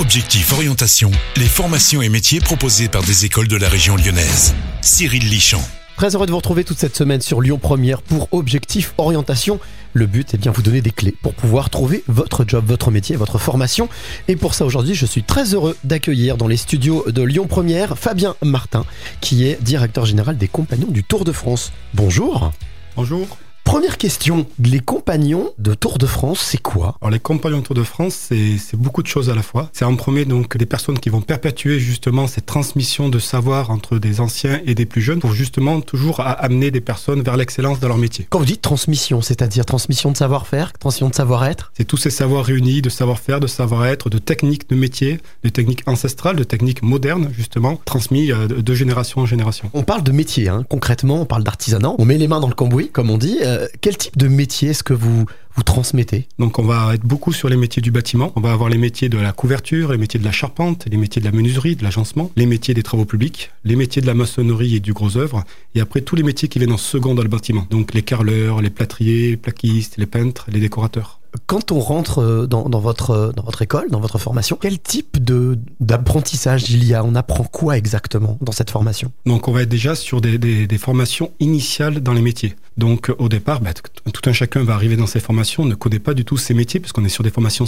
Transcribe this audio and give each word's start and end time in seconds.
Objectif 0.00 0.54
Orientation, 0.54 1.10
les 1.36 1.44
formations 1.44 2.00
et 2.00 2.08
métiers 2.08 2.40
proposés 2.40 2.88
par 2.88 3.02
des 3.02 3.26
écoles 3.26 3.48
de 3.48 3.56
la 3.56 3.68
région 3.68 3.96
lyonnaise. 3.96 4.54
Cyril 4.80 5.28
Lichamp. 5.28 5.60
Très 5.98 6.14
heureux 6.14 6.24
de 6.24 6.30
vous 6.30 6.38
retrouver 6.38 6.64
toute 6.64 6.78
cette 6.78 6.96
semaine 6.96 7.20
sur 7.20 7.42
Lyon 7.42 7.58
Première 7.58 8.00
pour 8.00 8.26
Objectif 8.32 8.94
Orientation. 8.96 9.60
Le 9.92 10.06
but 10.06 10.32
est 10.32 10.38
bien 10.38 10.52
vous 10.52 10.62
donner 10.62 10.80
des 10.80 10.90
clés 10.90 11.14
pour 11.20 11.34
pouvoir 11.34 11.68
trouver 11.68 12.02
votre 12.08 12.46
job, 12.48 12.64
votre 12.66 12.90
métier, 12.90 13.14
votre 13.14 13.36
formation. 13.36 13.90
Et 14.26 14.36
pour 14.36 14.54
ça 14.54 14.64
aujourd'hui, 14.64 14.94
je 14.94 15.04
suis 15.04 15.22
très 15.22 15.52
heureux 15.52 15.76
d'accueillir 15.84 16.38
dans 16.38 16.48
les 16.48 16.56
studios 16.56 17.04
de 17.10 17.22
Lyon 17.22 17.46
Première 17.46 17.98
Fabien 17.98 18.36
Martin, 18.42 18.86
qui 19.20 19.46
est 19.46 19.62
directeur 19.62 20.06
général 20.06 20.38
des 20.38 20.48
compagnons 20.48 20.90
du 20.90 21.04
Tour 21.04 21.24
de 21.26 21.32
France. 21.32 21.72
Bonjour. 21.92 22.52
Bonjour. 22.96 23.36
Première 23.70 23.98
question, 23.98 24.46
les 24.58 24.80
compagnons 24.80 25.52
de 25.58 25.74
Tour 25.74 25.98
de 25.98 26.06
France, 26.06 26.40
c'est 26.40 26.60
quoi? 26.60 26.96
Alors 27.00 27.12
les 27.12 27.20
compagnons 27.20 27.58
de 27.58 27.62
Tour 27.62 27.76
de 27.76 27.84
France, 27.84 28.14
c'est 28.14 28.74
beaucoup 28.74 29.00
de 29.00 29.06
choses 29.06 29.30
à 29.30 29.34
la 29.36 29.42
fois. 29.42 29.70
C'est 29.72 29.84
en 29.84 29.94
premier 29.94 30.24
donc 30.24 30.56
des 30.56 30.66
personnes 30.66 30.98
qui 30.98 31.08
vont 31.08 31.20
perpétuer 31.20 31.78
justement 31.78 32.26
cette 32.26 32.46
transmission 32.46 33.08
de 33.08 33.20
savoir 33.20 33.70
entre 33.70 34.00
des 34.00 34.20
anciens 34.20 34.60
et 34.66 34.74
des 34.74 34.86
plus 34.86 35.00
jeunes 35.00 35.20
pour 35.20 35.34
justement 35.34 35.80
toujours 35.82 36.18
amener 36.18 36.72
des 36.72 36.80
personnes 36.80 37.22
vers 37.22 37.36
l'excellence 37.36 37.78
dans 37.78 37.86
leur 37.86 37.96
métier. 37.96 38.26
Quand 38.28 38.40
vous 38.40 38.44
dites 38.44 38.60
transmission, 38.60 39.22
c'est-à-dire 39.22 39.64
transmission 39.64 40.10
de 40.10 40.16
savoir-faire, 40.16 40.72
transmission 40.72 41.08
de 41.08 41.14
savoir-être? 41.14 41.70
C'est 41.76 41.84
tous 41.84 41.96
ces 41.96 42.10
savoirs 42.10 42.46
réunis 42.46 42.82
de 42.82 42.90
savoir-faire, 42.90 43.38
de 43.38 43.46
savoir-être, 43.46 44.10
de 44.10 44.18
techniques 44.18 44.68
de 44.68 44.74
métier, 44.74 45.20
de 45.44 45.48
techniques 45.48 45.84
ancestrales, 45.86 46.34
de 46.34 46.42
techniques 46.42 46.82
modernes 46.82 47.30
justement, 47.32 47.80
transmis 47.84 48.32
euh, 48.32 48.48
de 48.48 48.74
génération 48.74 49.20
en 49.20 49.26
génération. 49.26 49.70
On 49.74 49.84
parle 49.84 50.02
de 50.02 50.10
métier, 50.10 50.48
hein. 50.48 50.64
concrètement, 50.68 51.20
on 51.20 51.24
parle 51.24 51.44
d'artisanat, 51.44 51.92
on 51.96 52.04
met 52.04 52.18
les 52.18 52.26
mains 52.26 52.40
dans 52.40 52.48
le 52.48 52.54
cambouis, 52.54 52.88
comme 52.88 53.10
on 53.10 53.18
dit. 53.18 53.38
Euh, 53.44 53.59
euh, 53.60 53.68
quel 53.80 53.96
type 53.96 54.16
de 54.16 54.28
métier 54.28 54.70
est-ce 54.70 54.82
que 54.82 54.94
vous, 54.94 55.26
vous 55.54 55.62
transmettez? 55.62 56.26
Donc 56.38 56.58
on 56.58 56.64
va 56.64 56.94
être 56.94 57.04
beaucoup 57.04 57.32
sur 57.32 57.48
les 57.48 57.56
métiers 57.56 57.82
du 57.82 57.90
bâtiment. 57.90 58.32
On 58.36 58.40
va 58.40 58.52
avoir 58.52 58.68
les 58.68 58.78
métiers 58.78 59.08
de 59.08 59.18
la 59.18 59.32
couverture, 59.32 59.92
les 59.92 59.98
métiers 59.98 60.18
de 60.18 60.24
la 60.24 60.32
charpente, 60.32 60.86
les 60.90 60.96
métiers 60.96 61.20
de 61.20 61.26
la 61.26 61.32
menuiserie, 61.32 61.76
de 61.76 61.84
l'agencement, 61.84 62.30
les 62.36 62.46
métiers 62.46 62.74
des 62.74 62.82
travaux 62.82 63.04
publics, 63.04 63.50
les 63.64 63.76
métiers 63.76 64.02
de 64.02 64.06
la 64.06 64.14
maçonnerie 64.14 64.76
et 64.76 64.80
du 64.80 64.92
gros 64.92 65.16
œuvre, 65.16 65.44
et 65.74 65.80
après 65.80 66.00
tous 66.00 66.16
les 66.16 66.22
métiers 66.22 66.48
qui 66.48 66.58
viennent 66.58 66.72
en 66.72 66.78
second 66.78 67.14
dans 67.14 67.22
le 67.22 67.28
bâtiment. 67.28 67.66
Donc 67.70 67.94
les 67.94 68.02
carreleurs, 68.02 68.62
les 68.62 68.70
plâtriers, 68.70 69.30
les 69.30 69.36
plaquistes, 69.36 69.96
les 69.98 70.06
peintres, 70.06 70.46
les 70.50 70.60
décorateurs. 70.60 71.19
Quand 71.46 71.72
on 71.72 71.80
rentre 71.80 72.18
euh, 72.18 72.46
dans, 72.46 72.68
votre, 72.80 73.10
euh, 73.10 73.32
dans 73.32 73.42
votre 73.42 73.62
école, 73.62 73.90
dans 73.90 74.00
votre 74.00 74.18
formation, 74.18 74.58
quel 74.60 74.78
type 74.78 75.22
de, 75.22 75.58
d'apprentissage 75.80 76.70
il 76.70 76.84
y 76.84 76.94
a? 76.94 77.04
On 77.04 77.14
apprend 77.14 77.44
quoi 77.44 77.76
exactement 77.76 78.38
dans 78.40 78.52
cette 78.52 78.70
formation? 78.70 79.12
Donc 79.26 79.48
on 79.48 79.52
va 79.52 79.62
être 79.62 79.68
déjà 79.68 79.94
sur 79.94 80.20
des, 80.20 80.38
des, 80.38 80.78
formations 80.78 81.30
initiales 81.40 82.00
dans 82.00 82.12
les 82.12 82.22
métiers. 82.22 82.56
Donc 82.76 83.12
au 83.18 83.28
départ, 83.28 83.60
bah, 83.60 83.70
tout 83.74 84.28
un 84.28 84.32
chacun 84.32 84.64
va 84.64 84.74
arriver 84.74 84.96
dans 84.96 85.06
ces 85.06 85.20
formations, 85.20 85.64
ne 85.64 85.74
connaît 85.74 85.98
pas 85.98 86.14
du 86.14 86.24
tout 86.24 86.36
ces 86.36 86.54
métiers, 86.54 86.80
puisqu'on 86.80 87.04
est 87.04 87.10
sur 87.10 87.22
des 87.22 87.30
formations 87.30 87.66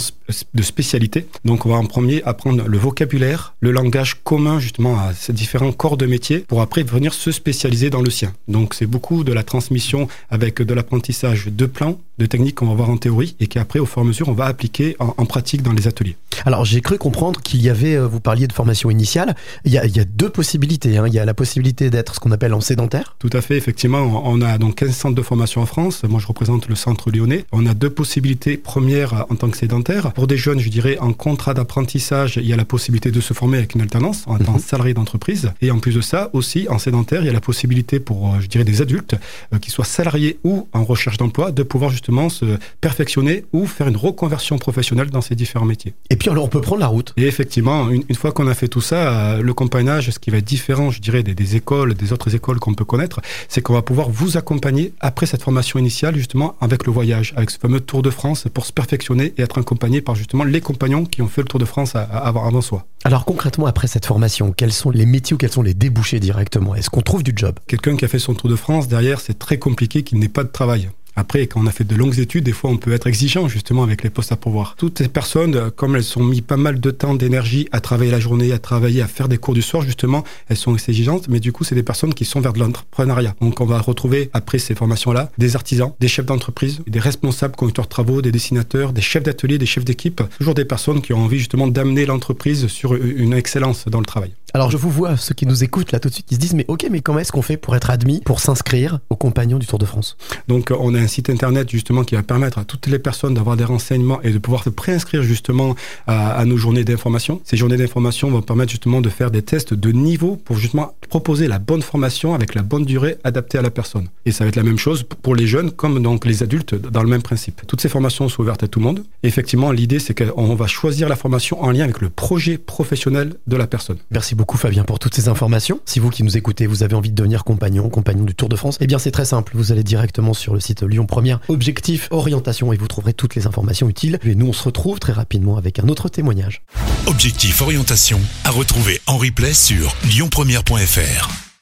de 0.53 0.63
spécialité. 0.63 1.27
Donc 1.45 1.65
on 1.65 1.69
va 1.69 1.75
en 1.75 1.85
premier 1.85 2.23
apprendre 2.23 2.63
le 2.67 2.77
vocabulaire, 2.77 3.53
le 3.59 3.71
langage 3.71 4.21
commun 4.23 4.59
justement 4.59 4.97
à 4.97 5.13
ces 5.13 5.33
différents 5.33 5.71
corps 5.71 5.97
de 5.97 6.05
métiers, 6.05 6.39
pour 6.39 6.61
après 6.61 6.83
venir 6.83 7.13
se 7.13 7.31
spécialiser 7.31 7.89
dans 7.89 8.01
le 8.01 8.09
sien. 8.09 8.33
Donc 8.47 8.73
c'est 8.73 8.87
beaucoup 8.87 9.23
de 9.23 9.33
la 9.33 9.43
transmission 9.43 10.07
avec 10.29 10.61
de 10.61 10.73
l'apprentissage 10.73 11.47
de 11.47 11.65
plans, 11.65 11.99
de 12.17 12.25
techniques 12.25 12.55
qu'on 12.55 12.67
va 12.67 12.75
voir 12.75 12.89
en 12.89 12.97
théorie 12.97 13.35
et 13.39 13.47
qu'après, 13.53 13.79
au 13.79 13.85
fur 13.85 13.99
et 13.99 14.01
à 14.01 14.07
mesure, 14.07 14.29
on 14.29 14.33
va 14.33 14.45
appliquer 14.45 14.95
en, 14.99 15.25
pratique 15.25 15.61
dans 15.61 15.73
les 15.73 15.87
ateliers. 15.87 16.17
Alors, 16.45 16.65
j'ai 16.65 16.81
cru 16.81 16.97
comprendre 16.97 17.39
qu'il 17.41 17.61
y 17.61 17.69
avait, 17.69 17.95
euh, 17.95 18.07
vous 18.07 18.19
parliez 18.19 18.47
de 18.47 18.53
formation 18.53 18.89
initiale, 18.89 19.35
il 19.63 19.71
y 19.71 19.77
a, 19.77 20.05
deux 20.05 20.29
possibilités. 20.29 20.97
Hein. 20.97 21.05
Il 21.07 21.13
y 21.13 21.19
a 21.19 21.25
la 21.25 21.33
possibilité 21.33 21.89
d'être 21.89 22.15
ce 22.15 22.19
qu'on 22.19 22.31
appelle 22.31 22.53
en 22.53 22.61
sédentaire. 22.61 23.15
Tout 23.19 23.29
à 23.31 23.41
fait, 23.41 23.55
effectivement. 23.55 24.23
On 24.25 24.41
a 24.41 24.57
donc 24.57 24.75
15 24.75 24.95
centres 24.95 25.15
de 25.15 25.21
formation 25.21 25.61
en 25.61 25.65
France. 25.65 26.03
Moi, 26.03 26.19
je 26.19 26.27
représente 26.27 26.67
le 26.67 26.75
centre 26.75 27.11
lyonnais. 27.11 27.45
On 27.51 27.65
a 27.67 27.73
deux 27.73 27.89
possibilités. 27.91 28.57
Première, 28.57 29.25
en 29.29 29.35
tant 29.35 29.49
que 29.49 29.57
sédentaire. 29.57 30.11
Pour 30.13 30.27
des 30.27 30.37
jeunes, 30.37 30.59
je 30.59 30.69
dirais, 30.69 30.97
en 30.99 31.13
contrat 31.13 31.53
d'apprentissage, 31.53 32.37
il 32.37 32.47
y 32.47 32.53
a 32.53 32.57
la 32.57 32.65
possibilité 32.65 33.11
de 33.11 33.21
se 33.21 33.33
former 33.33 33.59
avec 33.59 33.75
une 33.75 33.81
alternance 33.81 34.23
en 34.25 34.37
tant 34.39 34.53
que 34.53 34.57
mhm. 34.57 34.59
salarié 34.59 34.93
d'entreprise. 34.95 35.51
Et 35.61 35.69
en 35.69 35.79
plus 35.79 35.93
de 35.93 36.01
ça, 36.01 36.31
aussi, 36.33 36.67
en 36.69 36.79
sédentaire, 36.79 37.21
il 37.21 37.27
y 37.27 37.29
a 37.29 37.33
la 37.33 37.41
possibilité 37.41 37.99
pour, 37.99 38.33
euh, 38.33 38.39
je 38.39 38.47
dirais, 38.47 38.63
des 38.63 38.81
adultes, 38.81 39.15
euh, 39.53 39.59
qui 39.59 39.69
soient 39.69 39.85
salariés 39.85 40.39
ou 40.43 40.67
en 40.73 40.83
recherche 40.83 41.17
d'emploi, 41.17 41.51
de 41.51 41.63
pouvoir 41.63 41.91
justement 41.91 42.29
se 42.29 42.57
perfectionner 42.81 43.42
ou 43.51 43.65
faire 43.65 43.87
une 43.87 43.97
reconversion 43.97 44.57
professionnelle 44.57 45.09
dans 45.09 45.21
ces 45.21 45.35
différents 45.35 45.65
métiers. 45.65 45.93
Et 46.09 46.15
puis 46.15 46.29
alors 46.29 46.45
on 46.45 46.47
peut 46.47 46.61
prendre 46.61 46.81
la 46.81 46.87
route. 46.87 47.13
Et 47.17 47.27
effectivement, 47.27 47.89
une, 47.89 48.15
fois 48.15 48.31
qu'on 48.31 48.47
a 48.47 48.53
fait 48.53 48.67
tout 48.67 48.81
ça, 48.81 49.35
euh, 49.35 49.41
le 49.41 49.53
compagnage, 49.53 50.09
ce 50.09 50.19
qui 50.19 50.29
va 50.29 50.37
être 50.37 50.45
différent, 50.45 50.91
je 50.91 51.01
dirais, 51.01 51.23
des, 51.23 51.55
écoles, 51.55 51.93
des 51.93 52.13
autres 52.13 52.35
écoles 52.35 52.59
qu'on 52.59 52.73
peut 52.73 52.85
connaître, 52.85 53.21
c'est 53.49 53.61
qu'on 53.61 53.73
va 53.73 53.81
pouvoir 53.81 54.09
vous 54.09 54.37
accompagner 54.37 54.93
après 54.99 55.25
cette 55.25 55.41
formation 55.41 55.79
initiale, 55.79 56.15
justement, 56.15 56.55
avec 56.61 56.85
le 56.85 56.91
voyage, 56.91 57.33
avec 57.35 57.49
ce 57.49 57.57
fameux 57.57 57.79
Tour 57.79 58.01
de 58.01 58.09
France 58.09 58.45
pour 58.53 58.65
se 58.65 58.71
perfectionner 58.71 59.33
et 59.37 59.41
être 59.41 59.59
accompagné 59.59 60.01
par 60.01 60.15
justement 60.15 60.43
les 60.43 60.61
compagnons 60.61 61.05
qui 61.05 61.21
ont 61.21 61.27
fait 61.27 61.41
le 61.41 61.47
Tour 61.47 61.59
de 61.59 61.65
France 61.65 61.95
avant 61.95 62.61
soi. 62.61 62.85
Alors 63.03 63.25
concrètement, 63.25 63.65
après 63.65 63.87
cette 63.87 64.05
formation, 64.05 64.53
quels 64.55 64.71
sont 64.71 64.89
les 64.89 65.05
métiers 65.05 65.33
ou 65.33 65.37
quels 65.37 65.51
sont 65.51 65.61
les 65.61 65.73
débouchés 65.73 66.19
directement? 66.19 66.75
Est-ce 66.75 66.89
qu'on 66.89 67.01
trouve 67.01 67.23
du 67.23 67.33
job? 67.35 67.55
Quelqu'un 67.67 67.95
qui 67.95 68.05
a 68.05 68.07
fait 68.07 68.19
son 68.19 68.33
Tour 68.33 68.49
de 68.49 68.55
France, 68.55 68.87
derrière, 68.87 69.19
c'est 69.19 69.37
très 69.37 69.57
compliqué 69.57 70.03
qu'il 70.03 70.19
n'ait 70.19 70.29
pas 70.29 70.43
de 70.43 70.49
travail. 70.49 70.89
Après, 71.15 71.45
quand 71.47 71.61
on 71.61 71.67
a 71.67 71.71
fait 71.71 71.83
de 71.83 71.95
longues 71.95 72.19
études, 72.19 72.43
des 72.43 72.51
fois, 72.51 72.69
on 72.69 72.77
peut 72.77 72.91
être 72.91 73.07
exigeant 73.07 73.47
justement 73.47 73.83
avec 73.83 74.03
les 74.03 74.09
postes 74.09 74.31
à 74.31 74.35
pourvoir. 74.35 74.75
Toutes 74.77 74.97
ces 74.97 75.07
personnes, 75.07 75.71
comme 75.71 75.95
elles 75.95 76.17
ont 76.17 76.23
mis 76.23 76.41
pas 76.41 76.57
mal 76.57 76.79
de 76.79 76.91
temps, 76.91 77.13
d'énergie 77.13 77.67
à 77.71 77.81
travailler 77.81 78.11
la 78.11 78.19
journée, 78.19 78.51
à 78.51 78.59
travailler, 78.59 79.01
à 79.01 79.07
faire 79.07 79.27
des 79.27 79.37
cours 79.37 79.53
du 79.53 79.61
soir, 79.61 79.83
justement, 79.83 80.23
elles 80.49 80.57
sont 80.57 80.75
exigeantes. 80.75 81.27
Mais 81.29 81.39
du 81.39 81.51
coup, 81.51 81.63
c'est 81.63 81.75
des 81.75 81.83
personnes 81.83 82.13
qui 82.13 82.25
sont 82.25 82.41
vers 82.41 82.53
de 82.53 82.59
l'entrepreneuriat. 82.59 83.35
Donc, 83.41 83.61
on 83.61 83.65
va 83.65 83.79
retrouver 83.79 84.29
après 84.33 84.57
ces 84.57 84.75
formations-là 84.75 85.31
des 85.37 85.55
artisans, 85.55 85.93
des 85.99 86.07
chefs 86.07 86.25
d'entreprise, 86.25 86.81
des 86.87 86.99
responsables 86.99 87.55
conducteurs 87.55 87.85
de 87.85 87.89
travaux, 87.89 88.21
des 88.21 88.31
dessinateurs, 88.31 88.93
des 88.93 89.01
chefs 89.01 89.23
d'atelier, 89.23 89.57
des 89.57 89.65
chefs 89.65 89.85
d'équipe. 89.85 90.21
Toujours 90.37 90.55
des 90.55 90.65
personnes 90.65 91.01
qui 91.01 91.13
ont 91.13 91.23
envie 91.23 91.37
justement 91.37 91.67
d'amener 91.67 92.05
l'entreprise 92.05 92.67
sur 92.67 92.95
une 92.95 93.33
excellence 93.33 93.87
dans 93.87 93.99
le 93.99 94.05
travail. 94.05 94.31
Alors 94.55 94.69
je 94.69 94.77
vous 94.77 94.91
vois, 94.91 95.17
ceux 95.17 95.33
qui 95.33 95.47
nous 95.47 95.63
écoutent 95.63 95.91
là 95.91 95.99
tout 95.99 96.09
de 96.09 96.13
suite, 96.13 96.27
ils 96.29 96.35
se 96.35 96.39
disent 96.39 96.53
mais 96.53 96.65
ok 96.67 96.85
mais 96.91 97.01
comment 97.01 97.17
est-ce 97.17 97.31
qu'on 97.31 97.41
fait 97.41 97.57
pour 97.57 97.75
être 97.75 97.89
admis, 97.89 98.21
pour 98.23 98.39
s'inscrire 98.39 98.99
aux 99.09 99.15
compagnons 99.15 99.57
du 99.57 99.65
Tour 99.65 99.79
de 99.79 99.85
France? 99.85 100.15
Donc 100.47 100.71
on 100.77 100.93
a 100.93 100.99
un 100.99 101.07
site 101.07 101.31
internet 101.31 101.71
justement 101.71 102.03
qui 102.03 102.13
va 102.13 102.21
permettre 102.21 102.59
à 102.59 102.63
toutes 102.63 102.85
les 102.85 102.99
personnes 102.99 103.33
d'avoir 103.33 103.57
des 103.57 103.63
renseignements 103.63 104.21
et 104.21 104.29
de 104.29 104.37
pouvoir 104.37 104.63
se 104.63 104.69
préinscrire 104.69 105.23
justement 105.23 105.73
à, 106.05 106.45
nos 106.45 106.55
journées 106.55 106.83
d'information. 106.83 107.41
Ces 107.45 107.57
journées 107.57 107.77
d'information 107.77 108.29
vont 108.29 108.43
permettre 108.43 108.69
justement 108.69 109.01
de 109.01 109.09
faire 109.09 109.31
des 109.31 109.41
tests 109.41 109.73
de 109.73 109.91
niveau 109.91 110.35
pour 110.35 110.57
justement 110.57 110.93
proposer 111.09 111.47
la 111.47 111.57
bonne 111.57 111.81
formation 111.81 112.35
avec 112.35 112.53
la 112.53 112.61
bonne 112.61 112.85
durée 112.85 113.17
adaptée 113.23 113.57
à 113.57 113.63
la 113.63 113.71
personne. 113.71 114.07
Et 114.27 114.31
ça 114.31 114.43
va 114.43 114.49
être 114.49 114.55
la 114.55 114.61
même 114.61 114.77
chose 114.77 115.01
pour 115.23 115.35
les 115.35 115.47
jeunes 115.47 115.71
comme 115.71 115.99
donc 116.03 116.25
les 116.25 116.43
adultes 116.43 116.75
dans 116.75 117.01
le 117.01 117.09
même 117.09 117.23
principe. 117.23 117.63
Toutes 117.65 117.81
ces 117.81 117.89
formations 117.89 118.29
sont 118.29 118.43
ouvertes 118.43 118.61
à 118.61 118.67
tout 118.67 118.77
le 118.77 118.85
monde. 118.85 119.03
Et 119.23 119.27
effectivement 119.29 119.71
l'idée 119.71 119.97
c'est 119.97 120.13
qu'on 120.13 120.53
va 120.53 120.67
choisir 120.67 121.09
la 121.09 121.15
formation 121.15 121.59
en 121.63 121.71
lien 121.71 121.85
avec 121.85 122.01
le 122.01 122.11
projet 122.11 122.59
professionnel 122.59 123.33
de 123.47 123.57
la 123.57 123.65
personne. 123.65 123.97
Merci 124.11 124.35
beaucoup 124.35 124.42
beaucoup 124.43 124.57
Fabien 124.57 124.83
pour 124.83 124.99
toutes 124.99 125.15
ces 125.15 125.29
informations. 125.29 125.79
Si 125.85 125.99
vous 125.99 126.09
qui 126.09 126.21
nous 126.21 126.35
écoutez, 126.35 126.67
vous 126.67 126.83
avez 126.83 126.95
envie 126.95 127.11
de 127.11 127.15
devenir 127.15 127.45
compagnon, 127.45 127.87
compagnon 127.87 128.25
du 128.25 128.35
Tour 128.35 128.49
de 128.49 128.57
France, 128.57 128.77
eh 128.81 128.87
bien 128.87 128.99
c'est 128.99 129.09
très 129.09 129.23
simple. 129.23 129.53
Vous 129.55 129.71
allez 129.71 129.83
directement 129.83 130.33
sur 130.33 130.53
le 130.53 130.59
site 130.59 130.83
Lyon 130.83 131.05
Première, 131.05 131.39
objectif 131.47 132.09
orientation 132.11 132.73
et 132.73 132.75
vous 132.75 132.89
trouverez 132.89 133.13
toutes 133.13 133.35
les 133.35 133.47
informations 133.47 133.87
utiles. 133.87 134.19
Et 134.25 134.35
nous 134.35 134.47
on 134.47 134.51
se 134.51 134.63
retrouve 134.63 134.99
très 134.99 135.13
rapidement 135.13 135.55
avec 135.55 135.79
un 135.79 135.87
autre 135.87 136.09
témoignage. 136.09 136.61
Objectif 137.07 137.61
orientation 137.61 138.19
à 138.43 138.49
retrouver 138.49 138.99
en 139.07 139.17
replay 139.17 139.53
sur 139.53 139.95
lyonpremière.fr. 140.13 141.52